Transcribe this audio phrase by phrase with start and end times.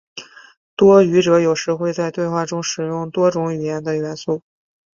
[0.75, 4.41] 多语者有时会在对话中使用多种语言的元素。